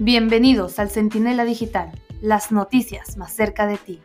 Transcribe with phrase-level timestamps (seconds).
[0.00, 4.02] Bienvenidos al Centinela Digital, las noticias más cerca de ti.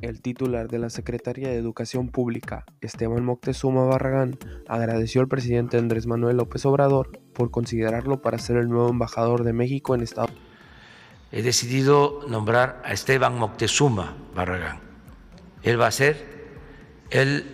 [0.00, 6.06] El titular de la Secretaría de Educación Pública, Esteban Moctezuma Barragán, agradeció al presidente Andrés
[6.06, 10.48] Manuel López Obrador por considerarlo para ser el nuevo embajador de México en Estados Unidos.
[11.32, 14.78] He decidido nombrar a Esteban Moctezuma Barragán.
[15.64, 16.24] Él va a ser
[17.10, 17.44] el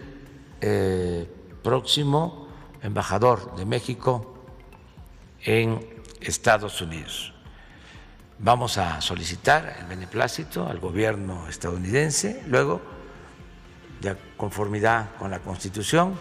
[0.61, 1.27] eh,
[1.62, 2.48] próximo
[2.82, 4.34] embajador de México
[5.42, 5.87] en
[6.20, 7.34] Estados Unidos.
[8.38, 12.80] Vamos a solicitar el beneplácito al gobierno estadounidense, luego,
[14.01, 16.18] de conformidad con la Constitución,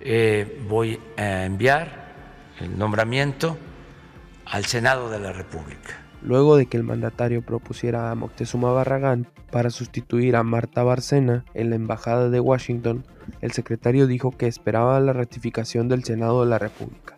[0.00, 2.08] eh, voy a enviar
[2.58, 3.58] el nombramiento
[4.46, 6.09] al Senado de la República.
[6.22, 11.70] Luego de que el mandatario propusiera a Moctezuma Barragán para sustituir a Marta Barcena en
[11.70, 13.04] la Embajada de Washington,
[13.40, 17.16] el secretario dijo que esperaba la ratificación del Senado de la República.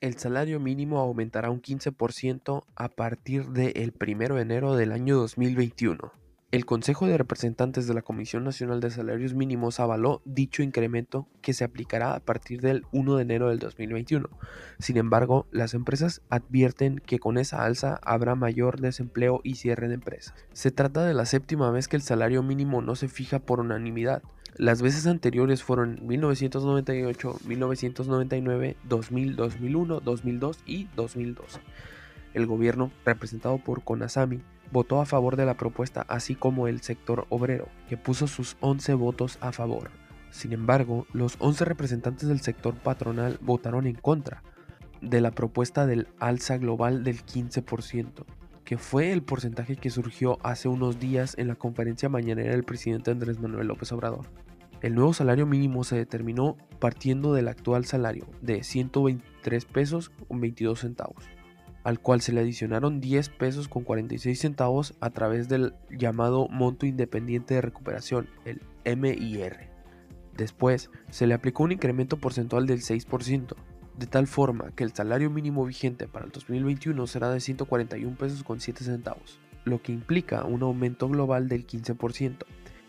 [0.00, 6.23] El salario mínimo aumentará un 15% a partir del 1 de enero del año 2021.
[6.54, 11.52] El Consejo de Representantes de la Comisión Nacional de Salarios Mínimos avaló dicho incremento que
[11.52, 14.28] se aplicará a partir del 1 de enero del 2021.
[14.78, 19.94] Sin embargo, las empresas advierten que con esa alza habrá mayor desempleo y cierre de
[19.94, 20.32] empresas.
[20.52, 24.22] Se trata de la séptima vez que el salario mínimo no se fija por unanimidad.
[24.54, 31.58] Las veces anteriores fueron 1998, 1999, 2000, 2001, 2002 y 2012.
[32.32, 34.40] El gobierno, representado por Conasami,
[34.74, 38.94] votó a favor de la propuesta, así como el sector obrero, que puso sus 11
[38.94, 39.90] votos a favor.
[40.30, 44.42] Sin embargo, los 11 representantes del sector patronal votaron en contra
[45.00, 48.24] de la propuesta del alza global del 15%,
[48.64, 53.12] que fue el porcentaje que surgió hace unos días en la conferencia mañanera del presidente
[53.12, 54.26] Andrés Manuel López Obrador.
[54.82, 60.80] El nuevo salario mínimo se determinó partiendo del actual salario de 123 pesos con 22
[60.80, 61.24] centavos,
[61.84, 66.86] al cual se le adicionaron 10 pesos con 46 centavos a través del llamado Monto
[66.86, 68.60] Independiente de Recuperación, el
[68.96, 69.68] MIR.
[70.36, 73.54] Después se le aplicó un incremento porcentual del 6%,
[73.98, 78.42] de tal forma que el salario mínimo vigente para el 2021 será de 141 pesos
[78.42, 82.44] con 7 centavos, lo que implica un aumento global del 15%.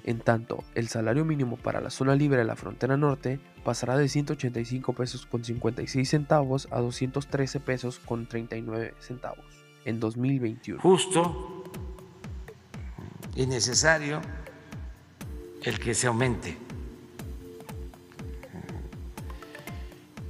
[0.07, 4.07] En tanto, el salario mínimo para la zona libre de la frontera norte pasará de
[4.07, 9.43] 185 pesos con 56 centavos a 213 pesos con 39 centavos
[9.83, 10.79] en 2021.
[10.79, 11.63] Justo
[13.35, 14.21] y necesario
[15.63, 16.55] el que se aumente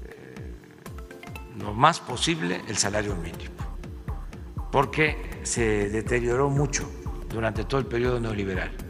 [0.06, 0.54] eh,
[1.60, 3.78] lo más posible el salario mínimo,
[4.72, 6.90] porque se deterioró mucho
[7.28, 8.85] durante todo el periodo neoliberal